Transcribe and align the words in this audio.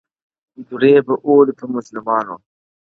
دُرې 0.67 0.93
به 1.05 1.13
اوري 1.25 1.53
پر 1.57 1.65
مظلومانو- 1.73 2.35